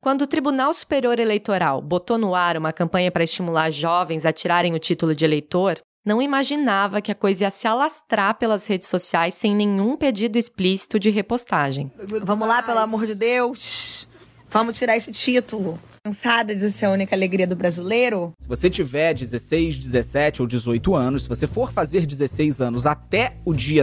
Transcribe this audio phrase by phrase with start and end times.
[0.00, 4.72] Quando o Tribunal Superior Eleitoral botou no ar uma campanha para estimular jovens a tirarem
[4.72, 9.34] o título de eleitor, não imaginava que a coisa ia se alastrar pelas redes sociais
[9.34, 11.90] sem nenhum pedido explícito de repostagem.
[12.22, 14.06] Vamos lá, pelo amor de Deus.
[14.48, 15.76] Vamos tirar esse título.
[16.04, 18.32] Cansada de ser a única alegria do brasileiro?
[18.38, 23.36] Se você tiver 16, 17 ou 18 anos, se você for fazer 16 anos até
[23.44, 23.82] o dia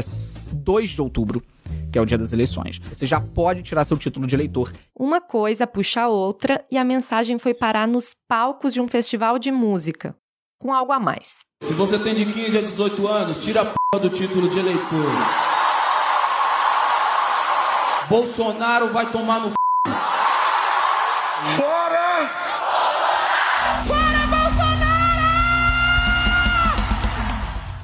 [0.53, 1.43] 2 de outubro,
[1.91, 2.79] que é o dia das eleições.
[2.91, 4.73] Você já pode tirar seu título de eleitor.
[4.97, 9.39] Uma coisa puxa a outra e a mensagem foi parar nos palcos de um festival
[9.39, 10.15] de música,
[10.59, 11.45] com algo a mais.
[11.63, 15.05] Se você tem de 15 a 18 anos, tira a p do título de eleitor.
[18.09, 19.53] Bolsonaro vai tomar no
[21.55, 22.29] Fora!
[23.87, 24.75] Fora Bolsonaro!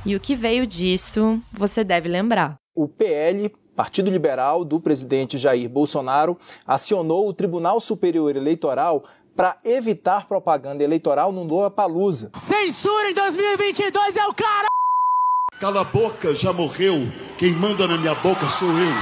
[0.06, 2.56] E o que veio disso, você deve lembrar.
[2.76, 9.04] O PL, Partido Liberal do presidente Jair Bolsonaro, acionou o Tribunal Superior Eleitoral
[9.36, 12.30] para evitar propaganda eleitoral no Lula Palusa.
[12.38, 14.68] Censura em 2022 é o cara!
[15.60, 17.12] Cala a boca, já morreu.
[17.40, 18.94] Quem manda na minha boca sou eu.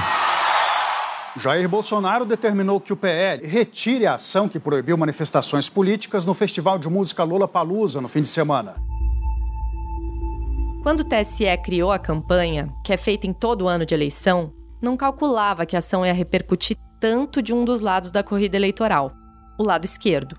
[1.36, 6.78] Jair Bolsonaro determinou que o PL retire a ação que proibiu manifestações políticas no Festival
[6.78, 8.76] de Música Lula Palusa no fim de semana.
[10.82, 14.96] Quando o TSE criou a campanha, que é feita em todo ano de eleição, não
[14.96, 19.10] calculava que a ação ia repercutir tanto de um dos lados da corrida eleitoral,
[19.58, 20.36] o lado esquerdo.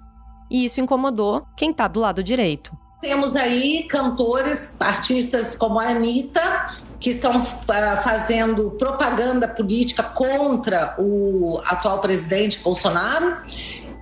[0.49, 2.77] E isso incomodou quem está do lado direito.
[2.99, 11.59] Temos aí cantores, artistas como a Anitta, que estão uh, fazendo propaganda política contra o
[11.65, 13.37] atual presidente Bolsonaro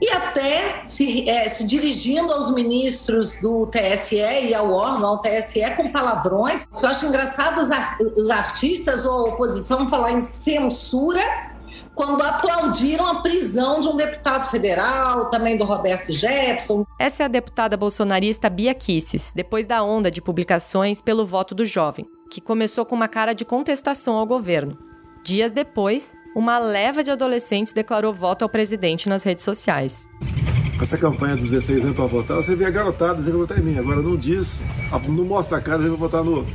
[0.01, 5.61] e até se, é, se, dirigindo aos ministros do TSE e ao órgão, ao TSE,
[5.75, 6.67] com palavrões.
[6.81, 7.69] Eu acho engraçado os,
[8.17, 11.21] os artistas ou a oposição falar em censura
[11.99, 16.85] quando aplaudiram a prisão de um deputado federal, também do Roberto Jefferson.
[16.97, 21.65] Essa é a deputada bolsonarista Bia Kisses, depois da onda de publicações pelo voto do
[21.65, 24.88] jovem, que começou com uma cara de contestação ao governo.
[25.23, 30.07] Dias depois, uma leva de adolescentes declarou voto ao presidente nas redes sociais.
[30.81, 33.59] Essa campanha dos 16 anos para votar, você vê a garotada dizendo que vai votar
[33.59, 33.77] em mim.
[33.77, 34.61] Agora não diz,
[35.07, 36.45] não mostra a cara, você vai votar no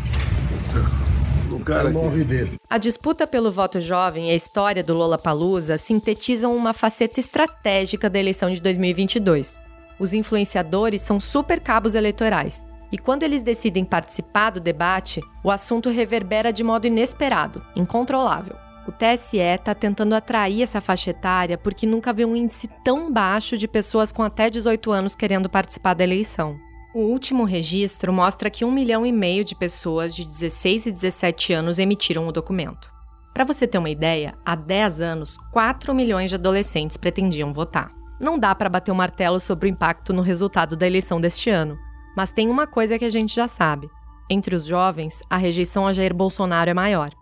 [1.64, 2.58] cara aqui.
[2.68, 8.10] A disputa pelo voto jovem e a história do Lola Palusa sintetizam uma faceta estratégica
[8.10, 9.58] da eleição de 2022.
[9.98, 12.66] Os influenciadores são super cabos eleitorais.
[12.94, 18.54] E quando eles decidem participar do debate, o assunto reverbera de modo inesperado, incontrolável.
[18.86, 23.58] O TSE está tentando atrair essa faixa etária porque nunca viu um índice tão baixo
[23.58, 26.56] de pessoas com até 18 anos querendo participar da eleição.
[26.94, 31.52] O último registro mostra que um milhão e meio de pessoas de 16 e 17
[31.52, 32.88] anos emitiram o documento.
[33.34, 37.90] Para você ter uma ideia, há 10 anos, 4 milhões de adolescentes pretendiam votar.
[38.20, 41.50] Não dá para bater o um martelo sobre o impacto no resultado da eleição deste
[41.50, 41.76] ano,
[42.16, 43.88] mas tem uma coisa que a gente já sabe.
[44.28, 47.12] Entre os jovens, a rejeição a Jair Bolsonaro é maior.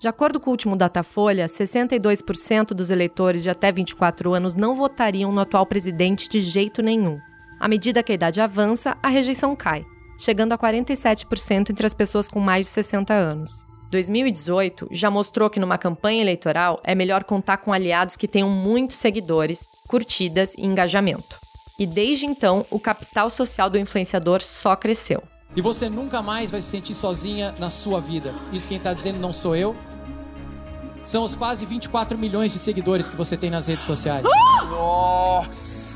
[0.00, 5.30] De acordo com o último Datafolha, 62% dos eleitores de até 24 anos não votariam
[5.30, 7.18] no atual presidente de jeito nenhum.
[7.60, 9.84] À medida que a idade avança, a rejeição cai,
[10.18, 13.64] chegando a 47% entre as pessoas com mais de 60 anos.
[13.92, 18.96] 2018 já mostrou que numa campanha eleitoral é melhor contar com aliados que tenham muitos
[18.96, 21.41] seguidores, curtidas e engajamento.
[21.78, 25.22] E desde então, o capital social do influenciador só cresceu.
[25.54, 28.34] E você nunca mais vai se sentir sozinha na sua vida.
[28.52, 29.76] Isso quem está dizendo não sou eu.
[31.04, 34.24] São os quase 24 milhões de seguidores que você tem nas redes sociais.
[34.70, 35.92] Nossa!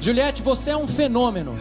[0.00, 1.58] Juliette, você é um fenômeno.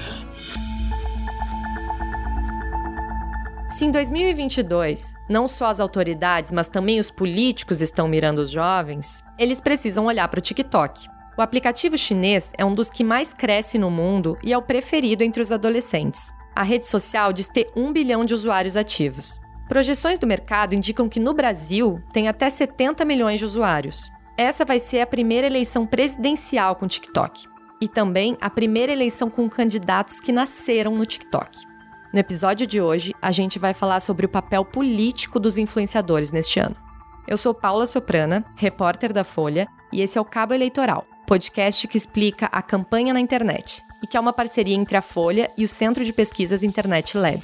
[3.69, 9.23] Se em 2022 não só as autoridades, mas também os políticos estão mirando os jovens,
[9.37, 11.07] eles precisam olhar para o TikTok.
[11.39, 15.23] O aplicativo chinês é um dos que mais cresce no mundo e é o preferido
[15.23, 16.33] entre os adolescentes.
[16.53, 19.39] A rede social diz ter um bilhão de usuários ativos.
[19.69, 24.11] Projeções do mercado indicam que no Brasil tem até 70 milhões de usuários.
[24.37, 27.47] Essa vai ser a primeira eleição presidencial com TikTok
[27.79, 31.57] e também a primeira eleição com candidatos que nasceram no TikTok.
[32.11, 36.59] No episódio de hoje, a gente vai falar sobre o papel político dos influenciadores neste
[36.59, 36.75] ano.
[37.25, 41.95] Eu sou Paula Soprana, repórter da Folha, e esse é o Cabo Eleitoral, podcast que
[41.95, 45.67] explica a campanha na internet e que é uma parceria entre a Folha e o
[45.67, 47.43] Centro de Pesquisas Internet Lab.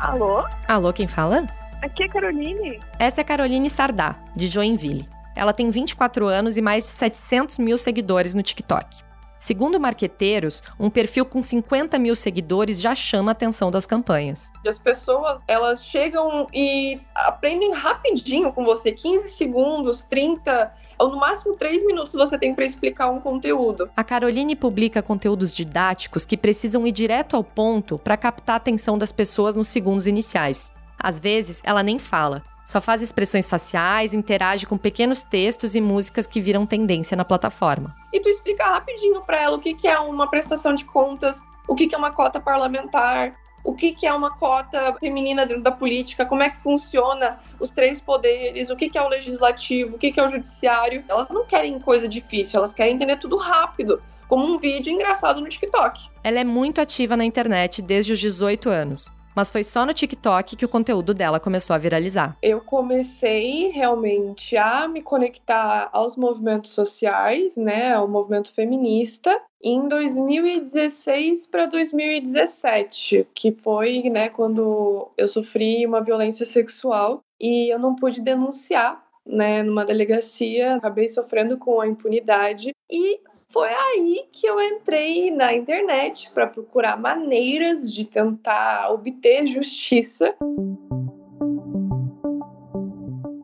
[0.00, 0.42] Alô?
[0.66, 1.46] Alô, quem fala?
[1.82, 2.80] Aqui é Caroline.
[2.98, 5.06] Essa é Caroline Sardá, de Joinville.
[5.36, 9.07] Ela tem 24 anos e mais de 700 mil seguidores no TikTok.
[9.38, 14.50] Segundo marqueteiros, um perfil com 50 mil seguidores já chama a atenção das campanhas.
[14.66, 21.54] As pessoas, elas chegam e aprendem rapidinho com você, 15 segundos, 30 ou no máximo
[21.54, 23.88] 3 minutos você tem para explicar um conteúdo.
[23.96, 28.98] A Caroline publica conteúdos didáticos que precisam ir direto ao ponto para captar a atenção
[28.98, 30.72] das pessoas nos segundos iniciais.
[30.98, 36.26] Às vezes, ela nem fala, só faz expressões faciais, interage com pequenos textos e músicas
[36.26, 37.96] que viram tendência na plataforma.
[38.12, 41.94] E tu explica rapidinho para ela o que é uma prestação de contas, o que
[41.94, 43.34] é uma cota parlamentar,
[43.64, 47.70] o que, que é uma cota feminina dentro da política, como é que funciona os
[47.70, 51.02] três poderes, o que, que é o legislativo, o que, que é o judiciário.
[51.08, 55.48] Elas não querem coisa difícil, elas querem entender tudo rápido, como um vídeo engraçado no
[55.48, 56.06] TikTok.
[56.22, 60.56] Ela é muito ativa na internet desde os 18 anos mas foi só no TikTok
[60.56, 62.36] que o conteúdo dela começou a viralizar.
[62.42, 71.46] Eu comecei realmente a me conectar aos movimentos sociais, né, ao movimento feminista, em 2016
[71.46, 78.20] para 2017, que foi, né, quando eu sofri uma violência sexual e eu não pude
[78.20, 83.20] denunciar né, numa delegacia, acabei sofrendo com a impunidade e
[83.52, 90.34] foi aí que eu entrei na internet para procurar maneiras de tentar obter justiça.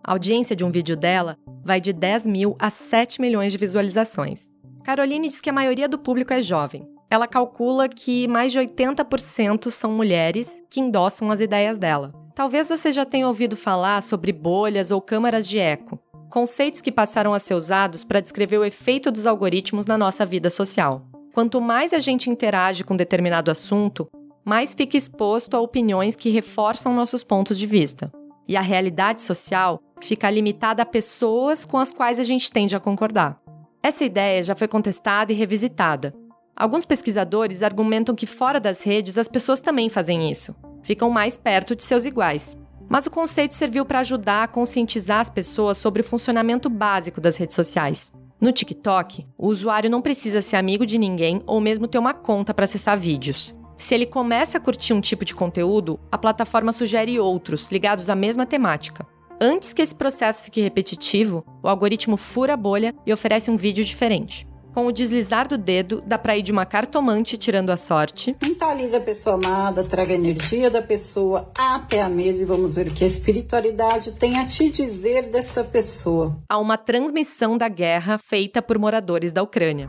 [0.03, 4.51] A audiência de um vídeo dela vai de 10 mil a 7 milhões de visualizações.
[4.83, 6.87] Caroline diz que a maioria do público é jovem.
[7.11, 12.13] Ela calcula que mais de 80% são mulheres que endossam as ideias dela.
[12.35, 15.99] Talvez você já tenha ouvido falar sobre bolhas ou câmaras de eco,
[16.35, 20.51] conceitos que passaram a ser usados para descrever o efeito dos algoritmos na nossa vida
[20.51, 21.07] social.
[21.33, 24.11] Quanto mais a gente interage com determinado assunto,
[24.45, 28.11] mais fica exposto a opiniões que reforçam nossos pontos de vista.
[28.49, 32.81] E a realidade social fica limitada a pessoas com as quais a gente tende a
[32.81, 33.41] concordar.
[33.81, 36.13] Essa ideia já foi contestada e revisitada.
[36.57, 40.53] Alguns pesquisadores argumentam que fora das redes as pessoas também fazem isso
[40.85, 42.57] ficam mais perto de seus iguais.
[42.89, 47.37] Mas o conceito serviu para ajudar a conscientizar as pessoas sobre o funcionamento básico das
[47.37, 48.13] redes sociais.
[48.41, 52.53] No TikTok, o usuário não precisa ser amigo de ninguém ou mesmo ter uma conta
[52.53, 53.55] para acessar vídeos.
[53.79, 58.15] Se ele começa a curtir um tipo de conteúdo, a plataforma sugere outros ligados à
[58.15, 59.07] mesma temática.
[59.41, 63.85] Antes que esse processo fique repetitivo, o algoritmo fura a bolha e oferece um vídeo
[63.85, 64.47] diferente.
[64.75, 68.35] Com o deslizar do dedo, dá pra ir de uma cartomante tirando a sorte.
[68.43, 72.89] Mentalize a pessoa amada, traga a energia da pessoa até a mesa e vamos ver
[72.89, 76.37] o que a espiritualidade tem a te dizer dessa pessoa.
[76.51, 79.89] A uma transmissão da guerra feita por moradores da Ucrânia.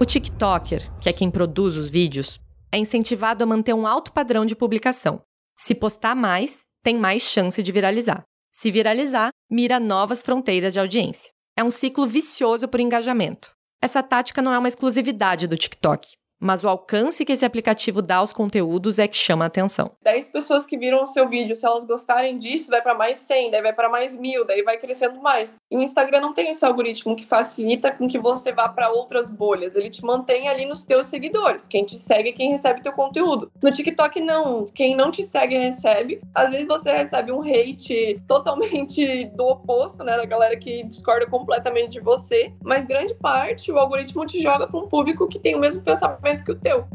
[0.00, 2.40] O TikToker, que é quem produz os vídeos,
[2.72, 5.20] é incentivado a manter um alto padrão de publicação.
[5.56, 8.24] Se postar mais, tem mais chance de viralizar.
[8.52, 11.30] Se viralizar, mira novas fronteiras de audiência.
[11.56, 13.52] É um ciclo vicioso por engajamento.
[13.82, 18.16] Essa tática não é uma exclusividade do TikTok mas o alcance que esse aplicativo dá
[18.16, 19.90] aos conteúdos é que chama a atenção.
[20.02, 23.50] 10 pessoas que viram o seu vídeo, se elas gostarem disso, vai para mais 100,
[23.50, 25.58] daí vai para mais mil, daí vai crescendo mais.
[25.70, 29.28] E o Instagram não tem esse algoritmo que facilita com que você vá para outras
[29.28, 32.92] bolhas, ele te mantém ali nos teus seguidores, quem te segue é quem recebe teu
[32.92, 33.50] conteúdo.
[33.62, 36.20] No TikTok não, quem não te segue recebe.
[36.34, 41.92] Às vezes você recebe um hate totalmente do oposto, né, da galera que discorda completamente
[41.92, 45.58] de você, mas grande parte o algoritmo te joga para um público que tem o
[45.58, 46.86] mesmo pensamento que o teu.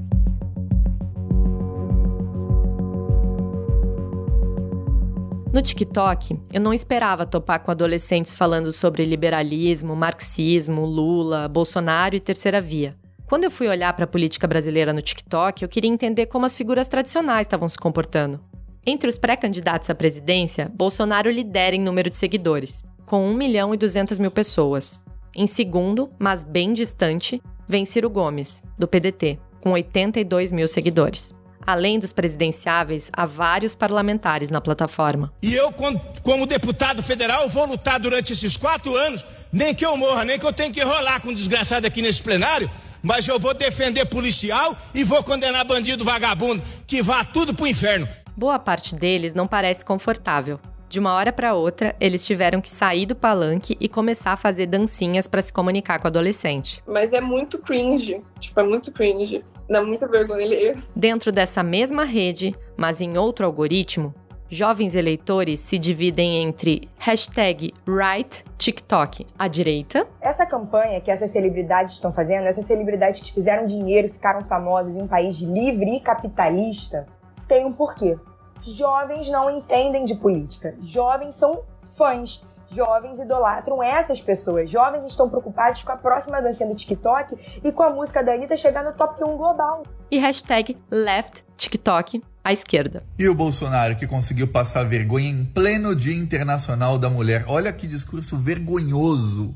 [5.55, 12.19] No TikTok, eu não esperava topar com adolescentes falando sobre liberalismo, marxismo, Lula, Bolsonaro e
[12.19, 12.93] terceira via.
[13.25, 16.57] Quando eu fui olhar para a política brasileira no TikTok, eu queria entender como as
[16.57, 18.39] figuras tradicionais estavam se comportando.
[18.85, 23.77] Entre os pré-candidatos à presidência, Bolsonaro lidera em número de seguidores, com 1 milhão e
[23.77, 24.99] 200 mil pessoas.
[25.33, 31.33] Em segundo, mas bem distante, vem Ciro Gomes, do PDT, com 82 mil seguidores.
[31.65, 35.33] Além dos presidenciáveis, há vários parlamentares na plataforma.
[35.41, 35.73] E eu,
[36.21, 40.45] como deputado federal, vou lutar durante esses quatro anos, nem que eu morra, nem que
[40.45, 42.69] eu tenha que rolar com um desgraçado aqui nesse plenário,
[43.01, 48.07] mas eu vou defender policial e vou condenar bandido vagabundo, que vá tudo pro inferno.
[48.37, 50.59] Boa parte deles não parece confortável.
[50.95, 54.65] De uma hora para outra, eles tiveram que sair do palanque e começar a fazer
[54.65, 56.81] dancinhas para se comunicar com o adolescente.
[56.87, 59.43] Mas é muito cringe, tipo, é muito cringe.
[59.69, 60.77] Dá muita vergonha ler.
[60.95, 64.15] Dentro dessa mesma rede, mas em outro algoritmo,
[64.47, 70.05] jovens eleitores se dividem entre hashtag right TikTok, à direita.
[70.21, 74.95] Essa campanha que essas celebridades estão fazendo, essas celebridades que fizeram dinheiro e ficaram famosas
[74.95, 77.05] em um país livre e capitalista,
[77.49, 78.17] tem um porquê
[78.65, 80.75] jovens não entendem de política.
[80.81, 81.63] Jovens são
[81.95, 82.45] fãs.
[82.71, 84.69] Jovens idolatram essas pessoas.
[84.69, 88.57] Jovens estão preocupados com a próxima dancinha do TikTok e com a música da Anitta
[88.57, 89.83] chegar no top 1 global.
[90.09, 93.03] E hashtag left TikTok à esquerda.
[93.17, 97.45] E o Bolsonaro que conseguiu passar vergonha em pleno Dia Internacional da Mulher.
[97.47, 99.53] Olha que discurso vergonhoso.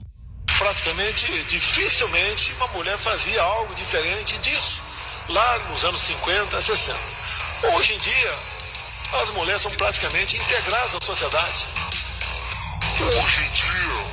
[0.58, 4.82] Praticamente, dificilmente, uma mulher fazia algo diferente disso,
[5.30, 7.00] lá nos anos 50, 60.
[7.76, 8.34] Hoje em dia,
[9.14, 11.66] as mulheres são praticamente integradas à sociedade.
[13.02, 14.06] Hoje em dia,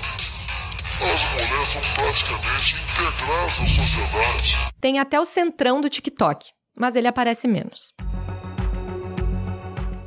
[1.13, 4.57] as mulheres são praticamente integradas à sociedade.
[4.81, 7.93] Tem até o centrão do TikTok, mas ele aparece menos.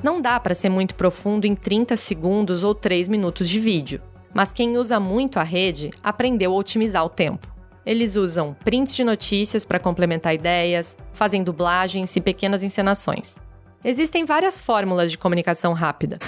[0.01, 4.01] Não dá para ser muito profundo em 30 segundos ou 3 minutos de vídeo,
[4.33, 7.47] mas quem usa muito a rede aprendeu a otimizar o tempo.
[7.85, 13.39] Eles usam prints de notícias para complementar ideias, fazem dublagens e pequenas encenações.
[13.83, 16.19] Existem várias fórmulas de comunicação rápida.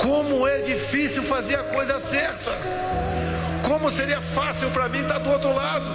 [0.00, 2.52] Como é difícil fazer a coisa certa!
[3.62, 5.86] Como seria fácil para mim estar do outro lado!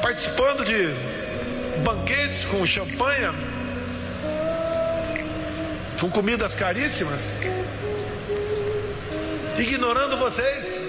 [0.00, 0.88] Participando de
[1.84, 3.28] banquetes com champanhe,
[6.00, 7.30] com comidas caríssimas,
[9.58, 10.80] ignorando vocês.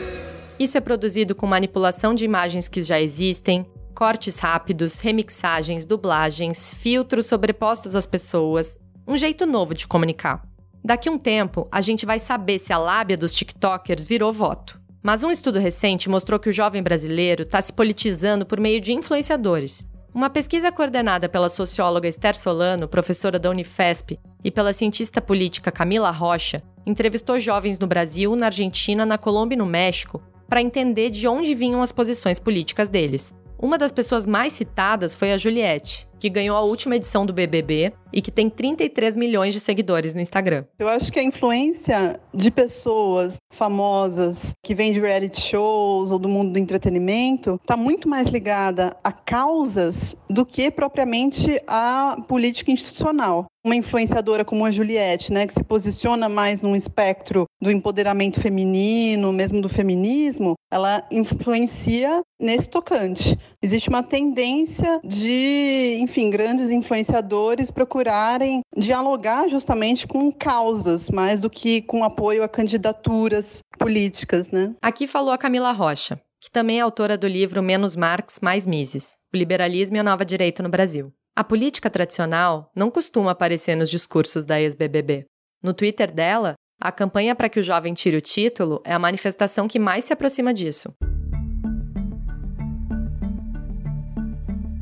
[0.58, 3.66] Isso é produzido com manipulação de imagens que já existem,
[4.01, 8.75] cortes rápidos, remixagens, dublagens, filtros sobrepostos às pessoas,
[9.08, 10.41] um jeito novo de comunicar.
[10.84, 14.81] Daqui um tempo, a gente vai saber se a lábia dos TikTokers virou voto.
[15.03, 18.91] Mas um estudo recente mostrou que o jovem brasileiro está se politizando por meio de
[18.91, 19.88] influenciadores.
[20.12, 26.10] Uma pesquisa coordenada pela socióloga Esther Solano, professora da Unifesp, e pela cientista política Camila
[26.10, 31.27] Rocha, entrevistou jovens no Brasil, na Argentina, na Colômbia e no México para entender de
[31.27, 33.31] onde vinham as posições políticas deles.
[33.62, 37.94] Uma das pessoas mais citadas foi a Juliette, que ganhou a última edição do BBB
[38.12, 40.65] e que tem 33 milhões de seguidores no Instagram.
[40.80, 46.27] Eu acho que a influência de pessoas famosas que vêm de reality shows ou do
[46.27, 53.46] mundo do entretenimento está muito mais ligada a causas do que propriamente a política institucional
[53.63, 59.32] uma influenciadora como a Juliette, né, que se posiciona mais num espectro do empoderamento feminino,
[59.32, 63.38] mesmo do feminismo, ela influencia nesse tocante.
[63.63, 71.84] Existe uma tendência de, enfim, grandes influenciadores procurarem dialogar justamente com causas, mais do que
[71.84, 74.74] com apoio a candidaturas políticas, né?
[74.82, 79.15] Aqui falou a Camila Rocha, que também é autora do livro Menos Marx, Mais Mises:
[79.32, 81.13] O Liberalismo e a Nova Direita no Brasil.
[81.36, 85.25] A política tradicional não costuma aparecer nos discursos da ex-BBB.
[85.62, 89.68] No Twitter dela, a campanha para que o jovem tire o título é a manifestação
[89.68, 90.91] que mais se aproxima disso.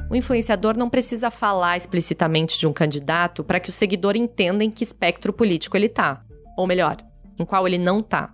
[0.10, 4.72] O influenciador não precisa falar explicitamente de um candidato para que o seguidor entenda em
[4.72, 6.24] que espectro político ele está,
[6.58, 6.98] ou melhor,
[7.38, 8.34] em qual ele não está.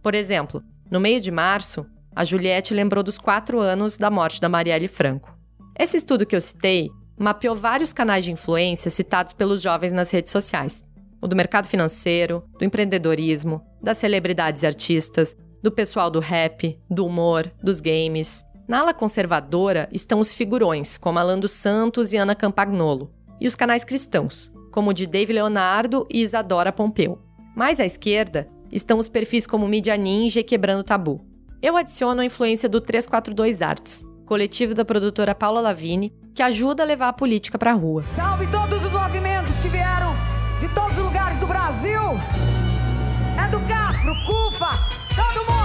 [0.00, 1.84] Por exemplo, no meio de março,
[2.14, 5.36] a Juliette lembrou dos quatro anos da morte da Marielle Franco.
[5.76, 10.30] Esse estudo que eu citei mapeou vários canais de influência citados pelos jovens nas redes
[10.30, 10.84] sociais:
[11.20, 17.04] o do mercado financeiro, do empreendedorismo, das celebridades e artistas, do pessoal do rap, do
[17.04, 18.42] humor, dos games.
[18.68, 23.10] Na ala conservadora estão os figurões, como Alando Santos e Ana Campagnolo,
[23.40, 27.18] e os canais cristãos, como o de Dave Leonardo e Isadora Pompeu.
[27.56, 31.24] Mais à esquerda estão os perfis como Mídia Ninja e Quebrando Tabu.
[31.62, 36.86] Eu adiciono a influência do 342 Arts, coletivo da produtora Paula Lavini, que ajuda a
[36.86, 38.04] levar a política para a rua.
[38.04, 40.14] Salve todos os movimentos que vieram
[40.60, 42.02] de todos os lugares do Brasil.
[43.42, 44.78] É do Cafro, Cufa,
[45.16, 45.58] todo mundo.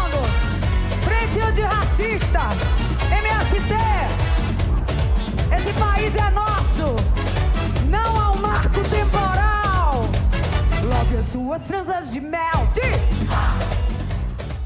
[1.04, 2.93] Frente antirracista.
[5.64, 6.94] Esse país é nosso.
[7.90, 10.02] Não há um marco temporal.
[10.84, 12.42] Love as suas de mel.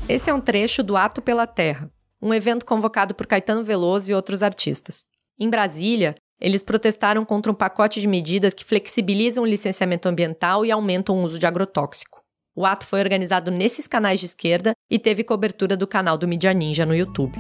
[0.10, 4.16] Esse é um trecho do Ato pela Terra, um evento convocado por Caetano Veloso e
[4.16, 5.04] outros artistas.
[5.40, 10.72] Em Brasília, eles protestaram contra um pacote de medidas que flexibilizam o licenciamento ambiental e
[10.72, 12.24] aumentam o uso de agrotóxico.
[12.56, 16.56] O ato foi organizado nesses canais de esquerda e teve cobertura do canal do Mídia
[16.56, 17.38] Ninja no YouTube.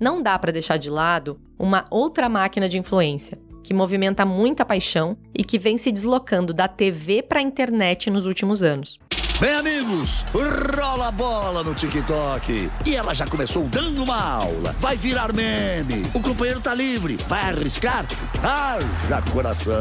[0.00, 5.16] Não dá para deixar de lado uma outra máquina de influência, que movimenta muita paixão
[5.36, 8.98] e que vem se deslocando da TV para a internet nos últimos anos.
[9.40, 12.70] Bem, amigos, rola a bola no TikTok.
[12.86, 14.74] E ela já começou dando uma aula.
[14.78, 16.02] Vai virar meme.
[16.12, 17.16] O companheiro tá livre.
[17.28, 18.06] Vai arriscar?
[18.42, 19.74] Haja coração.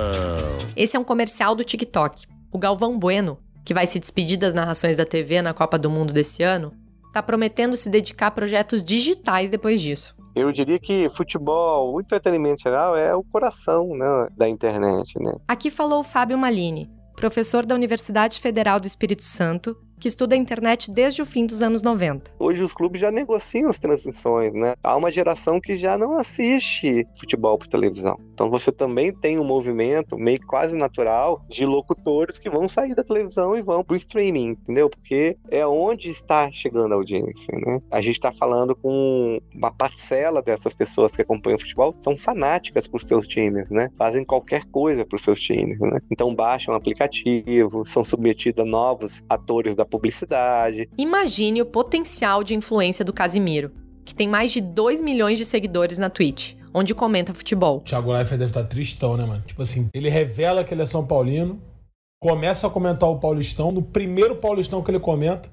[0.76, 2.26] Esse é um comercial do TikTok.
[2.52, 6.14] O Galvão Bueno, que vai se despedir das narrações da TV na Copa do Mundo
[6.14, 6.72] desse ano,
[7.14, 10.16] tá prometendo se dedicar a projetos digitais depois disso.
[10.36, 15.34] Eu diria que futebol, o entretenimento geral é o coração né, da internet, né?
[15.48, 20.38] Aqui falou o Fábio Malini, professor da Universidade Federal do Espírito Santo que estuda a
[20.38, 22.32] internet desde o fim dos anos 90.
[22.40, 24.76] Hoje os clubes já negociam as transmissões, né?
[24.84, 28.20] Há uma geração que já não assiste futebol por televisão.
[28.34, 33.04] Então você também tem um movimento meio quase natural de locutores que vão sair da
[33.04, 34.90] televisão e vão pro streaming, entendeu?
[34.90, 37.80] Porque é onde está chegando a audiência, né?
[37.90, 42.88] A gente está falando com uma parcela dessas pessoas que acompanham o futebol, são fanáticas
[42.88, 43.90] por seus times, né?
[43.98, 46.00] Fazem qualquer coisa por seus times, né?
[46.12, 50.90] Então baixam aplicativo, são submetidos a novos atores da publicidade.
[50.98, 53.72] Imagine o potencial de influência do Casimiro,
[54.06, 57.82] que tem mais de 2 milhões de seguidores na Twitch, onde comenta futebol.
[57.82, 59.44] Thiago Leifert deve estar tristão, né, mano?
[59.46, 61.62] Tipo assim, ele revela que ele é São Paulino,
[62.22, 65.50] começa a comentar o Paulistão, no primeiro Paulistão que ele comenta,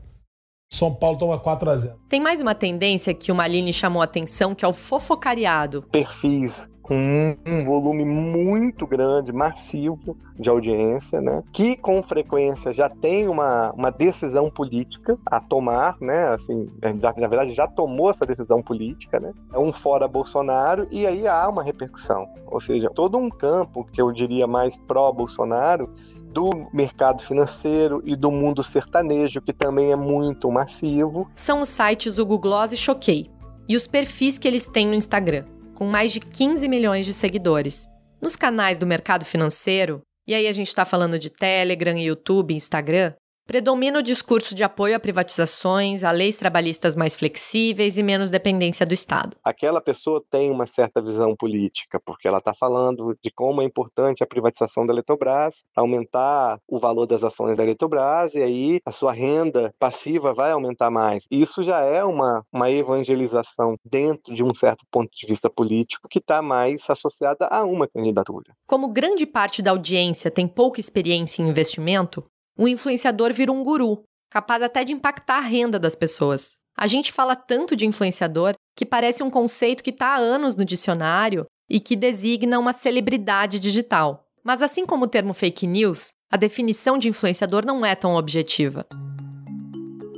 [0.73, 4.07] são Paulo toma 4 a 0 Tem mais uma tendência que o Maline chamou a
[4.07, 5.83] atenção, que é o fofocariado.
[5.93, 11.43] Perfis com um volume muito grande, massivo de audiência, né?
[11.51, 16.29] Que com frequência já tem uma, uma decisão política a tomar, né?
[16.29, 19.33] Assim, na verdade já tomou essa decisão política, né?
[19.55, 22.29] É um fora Bolsonaro e aí há uma repercussão.
[22.47, 25.89] Ou seja, todo um campo que eu diria mais pró-Bolsonaro
[26.35, 31.31] do mercado financeiro e do mundo sertanejo, que também é muito massivo.
[31.35, 33.31] São os sites o Gloss e Choquei
[33.67, 37.87] e os perfis que eles têm no Instagram com mais de 15 milhões de seguidores.
[38.23, 43.13] Nos canais do mercado financeiro, e aí a gente está falando de Telegram, YouTube, Instagram,
[43.47, 48.87] Predomina o discurso de apoio a privatizações, a leis trabalhistas mais flexíveis e menos dependência
[48.87, 49.37] do Estado.
[49.45, 54.23] Aquela pessoa tem uma certa visão política, porque ela está falando de como é importante
[54.23, 59.13] a privatização da Eletrobras, aumentar o valor das ações da Eletrobras, e aí a sua
[59.13, 61.27] renda passiva vai aumentar mais.
[61.31, 66.19] Isso já é uma, uma evangelização dentro de um certo ponto de vista político que
[66.19, 68.55] está mais associada a uma candidatura.
[68.67, 72.25] Como grande parte da audiência tem pouca experiência em investimento,
[72.57, 76.57] o influenciador vira um guru, capaz até de impactar a renda das pessoas.
[76.77, 80.65] A gente fala tanto de influenciador que parece um conceito que está há anos no
[80.65, 84.25] dicionário e que designa uma celebridade digital.
[84.43, 88.87] Mas assim como o termo fake news, a definição de influenciador não é tão objetiva.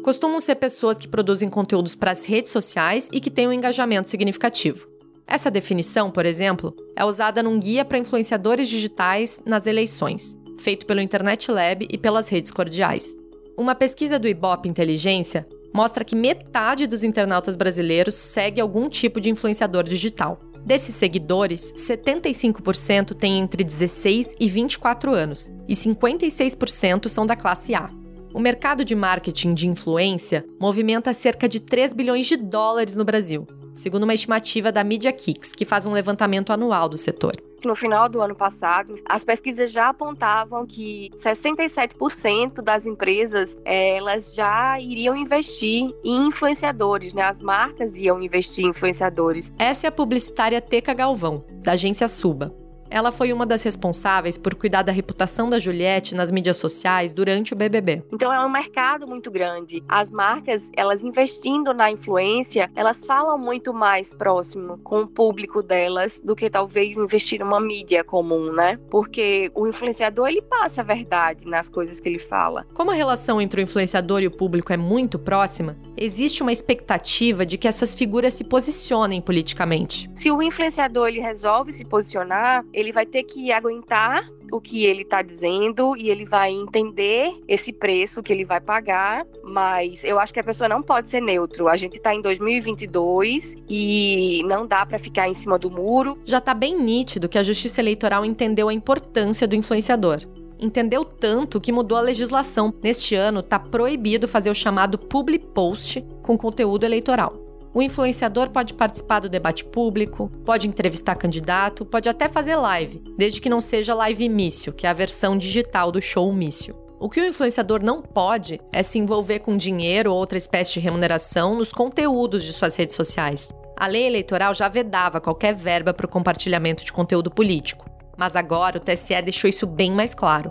[0.03, 4.09] Costumam ser pessoas que produzem conteúdos para as redes sociais e que têm um engajamento
[4.09, 4.89] significativo.
[5.27, 11.01] Essa definição, por exemplo, é usada num guia para influenciadores digitais nas eleições, feito pelo
[11.01, 13.17] Internet Lab e pelas redes cordiais.
[13.57, 19.31] Uma pesquisa do Ibope Inteligência mostra que metade dos internautas brasileiros segue algum tipo de
[19.31, 20.41] influenciador digital.
[20.65, 27.91] Desses seguidores, 75% têm entre 16 e 24 anos e 56% são da classe A.
[28.35, 33.47] O mercado de marketing de influência movimenta cerca de 3 bilhões de dólares no Brasil,
[33.75, 37.33] segundo uma estimativa da Media Kicks, que faz um levantamento anual do setor
[37.67, 44.81] no final do ano passado, as pesquisas já apontavam que 67% das empresas elas já
[44.81, 47.23] iriam investir em influenciadores, né?
[47.23, 49.53] As marcas iam investir em influenciadores.
[49.59, 52.66] Essa é a publicitária Teca Galvão, da agência Suba.
[52.91, 57.53] Ela foi uma das responsáveis por cuidar da reputação da Juliette nas mídias sociais durante
[57.53, 58.03] o BBB.
[58.13, 59.83] Então é um mercado muito grande.
[59.89, 66.21] As marcas, elas investindo na influência, elas falam muito mais próximo com o público delas
[66.21, 68.79] do que talvez investir numa mídia comum, né?
[68.91, 72.67] Porque o influenciador ele passa a verdade nas coisas que ele fala.
[72.75, 77.45] Como a relação entre o influenciador e o público é muito próxima, existe uma expectativa
[77.45, 80.11] de que essas figuras se posicionem politicamente.
[80.15, 85.01] Se o influenciador ele resolve se posicionar, ele vai ter que aguentar o que ele
[85.01, 90.33] está dizendo e ele vai entender esse preço que ele vai pagar, mas eu acho
[90.33, 91.69] que a pessoa não pode ser neutro.
[91.69, 96.19] A gente está em 2022 e não dá para ficar em cima do muro.
[96.27, 100.21] Já está bem nítido que a Justiça Eleitoral entendeu a importância do influenciador.
[100.61, 102.75] Entendeu tanto que mudou a legislação.
[102.83, 107.46] Neste ano, está proibido fazer o chamado public post com conteúdo eleitoral.
[107.77, 113.39] O influenciador pode participar do debate público, pode entrevistar candidato, pode até fazer live, desde
[113.39, 116.75] que não seja live mício, que é a versão digital do show mício.
[116.99, 120.81] O que o influenciador não pode é se envolver com dinheiro ou outra espécie de
[120.81, 123.53] remuneração nos conteúdos de suas redes sociais.
[123.77, 127.85] A lei eleitoral já vedava qualquer verba para o compartilhamento de conteúdo político,
[128.17, 130.51] mas agora o TSE deixou isso bem mais claro.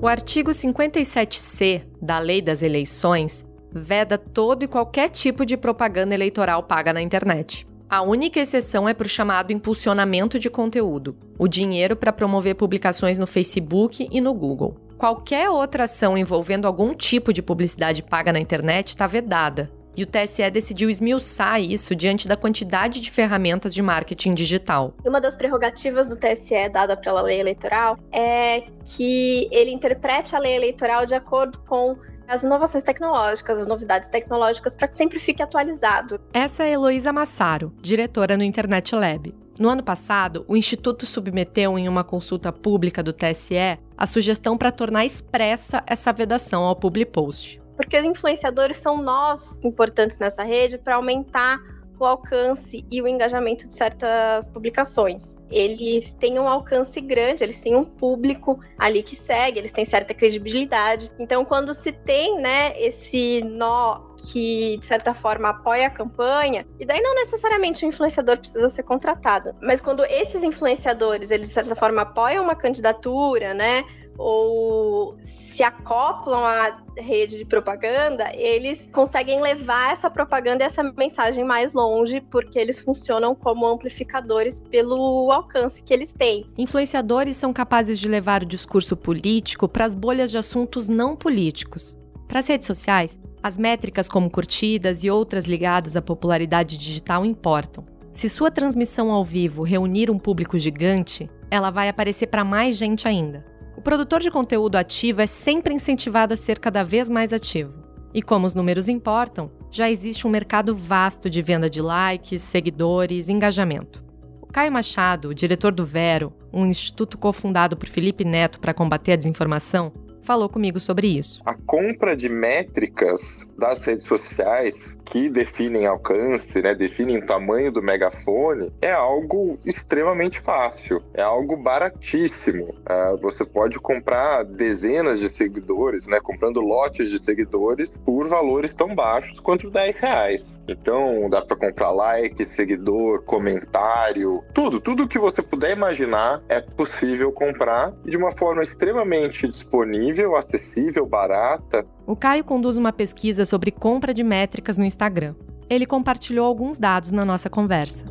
[0.00, 3.44] O artigo 57C da Lei das Eleições
[3.76, 7.66] veda todo e qualquer tipo de propaganda eleitoral paga na internet.
[7.88, 13.16] A única exceção é para o chamado impulsionamento de conteúdo, o dinheiro para promover publicações
[13.18, 14.76] no Facebook e no Google.
[14.98, 19.70] Qualquer outra ação envolvendo algum tipo de publicidade paga na internet está vedada.
[19.96, 24.94] e o TSE decidiu esmiuçar isso diante da quantidade de ferramentas de marketing digital.
[25.04, 30.54] Uma das prerrogativas do TSE dada pela lei eleitoral é que ele interprete a lei
[30.54, 31.96] eleitoral de acordo com
[32.28, 36.20] as inovações tecnológicas, as novidades tecnológicas, para que sempre fique atualizado.
[36.32, 39.34] Essa é Heloísa Massaro, diretora no Internet Lab.
[39.58, 44.70] No ano passado, o Instituto submeteu em uma consulta pública do TSE a sugestão para
[44.70, 47.60] tornar expressa essa vedação ao public post.
[47.74, 51.58] Porque os influenciadores são nós importantes nessa rede para aumentar
[52.04, 55.36] o alcance e o engajamento de certas publicações.
[55.50, 60.12] Eles têm um alcance grande, eles têm um público ali que segue, eles têm certa
[60.12, 61.10] credibilidade.
[61.18, 66.84] Então, quando se tem, né, esse nó que de certa forma apoia a campanha, e
[66.84, 71.76] daí não necessariamente o influenciador precisa ser contratado, mas quando esses influenciadores, eles de certa
[71.76, 73.84] forma apoiam uma candidatura, né,
[74.18, 81.44] ou se acoplam à rede de propaganda, eles conseguem levar essa propaganda e essa mensagem
[81.44, 86.44] mais longe, porque eles funcionam como amplificadores pelo alcance que eles têm.
[86.56, 91.96] Influenciadores são capazes de levar o discurso político para as bolhas de assuntos não políticos.
[92.26, 97.84] Para as redes sociais, as métricas como curtidas e outras ligadas à popularidade digital importam.
[98.10, 103.06] Se sua transmissão ao vivo reunir um público gigante, ela vai aparecer para mais gente
[103.06, 103.44] ainda.
[103.76, 107.74] O produtor de conteúdo ativo é sempre incentivado a ser cada vez mais ativo.
[108.14, 113.28] E como os números importam, já existe um mercado vasto de venda de likes, seguidores,
[113.28, 114.02] engajamento.
[114.40, 119.16] O Caio Machado, diretor do Vero, um instituto cofundado por Felipe Neto para combater a
[119.16, 121.42] desinformação, falou comigo sobre isso.
[121.44, 123.20] A compra de métricas
[123.58, 130.40] das redes sociais que definem alcance, né, definem o tamanho do megafone, é algo extremamente
[130.40, 132.74] fácil, é algo baratíssimo.
[132.80, 138.94] Uh, você pode comprar dezenas de seguidores, né, comprando lotes de seguidores por valores tão
[138.94, 140.46] baixos quanto 10 reais.
[140.68, 147.30] Então dá para comprar like, seguidor, comentário, tudo, tudo que você puder imaginar é possível
[147.30, 151.86] comprar de uma forma extremamente disponível, acessível, barata.
[152.06, 155.34] O Caio conduz uma pesquisa sobre compra de métricas no Instagram.
[155.68, 158.06] Ele compartilhou alguns dados na nossa conversa.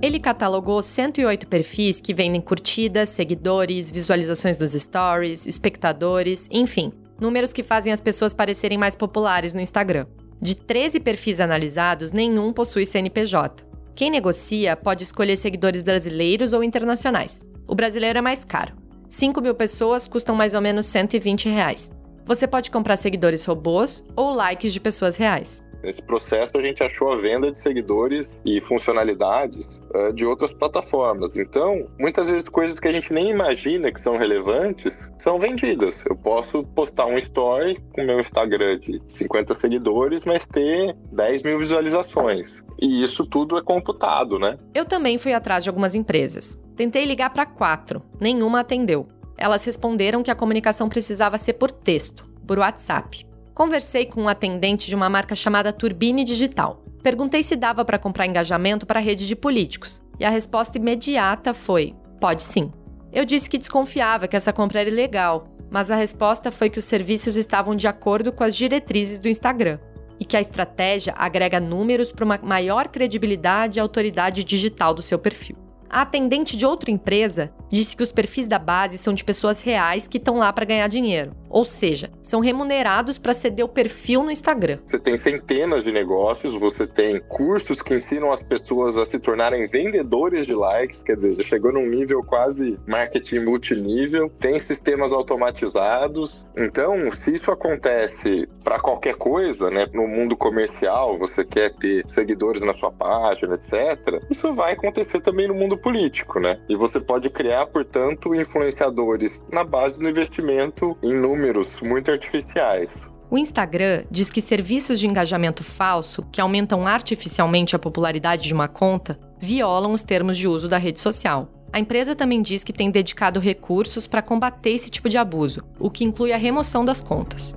[0.00, 7.62] Ele catalogou 108 perfis que vendem curtidas, seguidores, visualizações dos stories, espectadores, enfim, números que
[7.62, 10.06] fazem as pessoas parecerem mais populares no Instagram.
[10.40, 13.66] De 13 perfis analisados, nenhum possui CNPJ.
[13.94, 17.44] Quem negocia pode escolher seguidores brasileiros ou internacionais.
[17.68, 18.85] O brasileiro é mais caro.
[19.08, 21.92] 5 mil pessoas custam mais ou menos 120 reais.
[22.24, 25.62] Você pode comprar seguidores robôs ou likes de pessoas reais.
[25.86, 31.36] Nesse processo, a gente achou a venda de seguidores e funcionalidades uh, de outras plataformas.
[31.36, 36.04] Então, muitas vezes, coisas que a gente nem imagina que são relevantes são vendidas.
[36.04, 41.58] Eu posso postar um story com meu Instagram de 50 seguidores, mas ter 10 mil
[41.60, 42.64] visualizações.
[42.82, 44.58] E isso tudo é computado, né?
[44.74, 46.58] Eu também fui atrás de algumas empresas.
[46.76, 49.08] Tentei ligar para quatro, nenhuma atendeu.
[49.38, 53.26] Elas responderam que a comunicação precisava ser por texto, por WhatsApp.
[53.54, 56.84] Conversei com um atendente de uma marca chamada Turbine Digital.
[57.02, 61.54] Perguntei se dava para comprar engajamento para a rede de políticos, e a resposta imediata
[61.54, 62.70] foi: pode sim.
[63.10, 66.84] Eu disse que desconfiava que essa compra era ilegal, mas a resposta foi que os
[66.84, 69.78] serviços estavam de acordo com as diretrizes do Instagram
[70.20, 75.18] e que a estratégia agrega números para uma maior credibilidade e autoridade digital do seu
[75.18, 75.65] perfil.
[75.88, 80.08] A atendente de outra empresa disse que os perfis da base são de pessoas reais
[80.08, 81.32] que estão lá para ganhar dinheiro.
[81.48, 84.78] Ou seja, são remunerados para ceder o perfil no Instagram.
[84.86, 89.66] Você tem centenas de negócios, você tem cursos que ensinam as pessoas a se tornarem
[89.66, 96.46] vendedores de likes, quer dizer, chegou num nível quase marketing multinível, tem sistemas automatizados.
[96.56, 102.62] Então, se isso acontece para qualquer coisa, né, no mundo comercial, você quer ter seguidores
[102.62, 106.58] na sua página, etc., isso vai acontecer também no mundo político, né?
[106.68, 113.08] E você pode criar, portanto, influenciadores na base do investimento em números muito artificiais.
[113.30, 118.68] O Instagram diz que serviços de engajamento falso, que aumentam artificialmente a popularidade de uma
[118.68, 121.50] conta, violam os termos de uso da rede social.
[121.72, 125.90] A empresa também diz que tem dedicado recursos para combater esse tipo de abuso, o
[125.90, 127.54] que inclui a remoção das contas.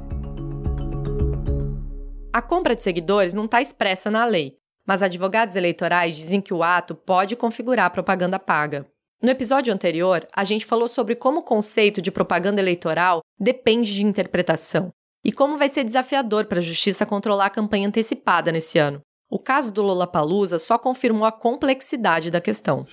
[2.33, 6.63] A compra de seguidores não está expressa na lei, mas advogados eleitorais dizem que o
[6.63, 8.87] ato pode configurar propaganda paga.
[9.21, 14.05] No episódio anterior, a gente falou sobre como o conceito de propaganda eleitoral depende de
[14.05, 14.93] interpretação
[15.25, 19.01] e como vai ser desafiador para a justiça controlar a campanha antecipada nesse ano.
[19.29, 22.85] O caso do Lollapalooza só confirmou a complexidade da questão.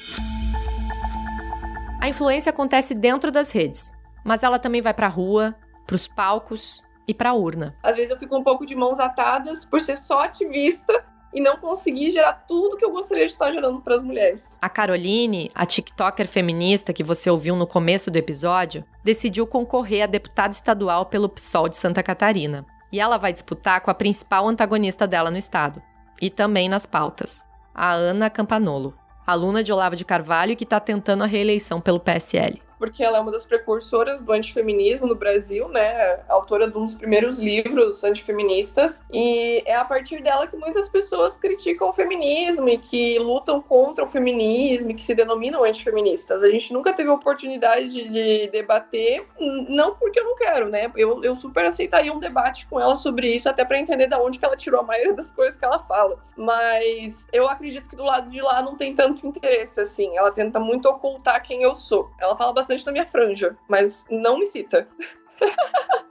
[2.03, 3.93] A influência acontece dentro das redes,
[4.25, 5.55] mas ela também vai para a rua,
[5.87, 7.73] para os palcos e para a urna.
[7.85, 11.57] Às vezes eu fico um pouco de mãos atadas por ser só ativista e não
[11.57, 14.57] conseguir gerar tudo que eu gostaria de estar gerando para as mulheres.
[14.61, 20.07] A Caroline, a TikToker feminista que você ouviu no começo do episódio, decidiu concorrer a
[20.07, 22.65] deputada estadual pelo PSOL de Santa Catarina.
[22.93, 25.83] E ela vai disputar com a principal antagonista dela no estado.
[26.21, 31.25] E também nas pautas, a Ana Campanolo, aluna de Olavo de Carvalho que está tentando
[31.25, 36.21] a reeleição pelo PSL porque ela é uma das precursoras do antifeminismo no Brasil, né?
[36.29, 39.03] Autora de um dos primeiros livros antifeministas.
[39.13, 44.05] E é a partir dela que muitas pessoas criticam o feminismo e que lutam contra
[44.05, 46.43] o feminismo e que se denominam antifeministas.
[46.43, 49.27] A gente nunca teve a oportunidade de, de debater,
[49.69, 50.91] não porque eu não quero, né?
[50.97, 54.39] Eu, eu super aceitaria um debate com ela sobre isso, até para entender de onde
[54.39, 56.19] que ela tirou a maioria das coisas que ela fala.
[56.37, 60.17] Mas eu acredito que do lado de lá não tem tanto interesse, assim.
[60.17, 62.11] Ela tenta muito ocultar quem eu sou.
[62.21, 64.89] Ela fala bastante da minha franja, mas não me cita.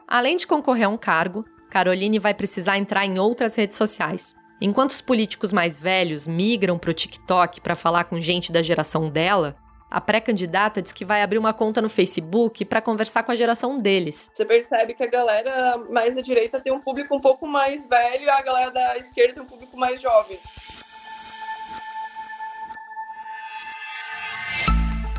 [0.07, 4.35] Além de concorrer a um cargo, Caroline vai precisar entrar em outras redes sociais.
[4.61, 9.09] Enquanto os políticos mais velhos migram para o TikTok para falar com gente da geração
[9.09, 9.55] dela,
[9.89, 13.77] a pré-candidata diz que vai abrir uma conta no Facebook para conversar com a geração
[13.77, 14.29] deles.
[14.33, 18.23] Você percebe que a galera mais da direita tem um público um pouco mais velho
[18.23, 20.39] e a galera da esquerda tem um público mais jovem.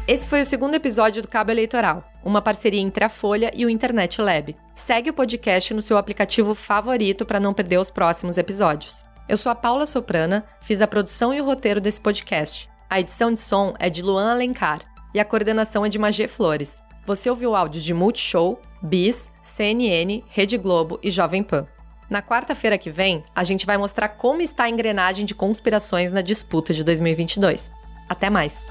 [0.09, 3.69] Esse foi o segundo episódio do Cabo Eleitoral, uma parceria entre a Folha e o
[3.69, 4.55] Internet Lab.
[4.73, 9.05] Segue o podcast no seu aplicativo favorito para não perder os próximos episódios.
[9.29, 12.71] Eu sou a Paula Soprana, fiz a produção e o roteiro desse podcast.
[12.89, 14.79] A edição de som é de Luan Alencar
[15.13, 16.81] e a coordenação é de Magê Flores.
[17.05, 21.67] Você ouviu áudios de Multishow, Bis, CNN, Rede Globo e Jovem Pan.
[22.09, 26.23] Na quarta-feira que vem, a gente vai mostrar como está a engrenagem de conspirações na
[26.23, 27.73] disputa de 2022.
[28.09, 28.65] Até mais!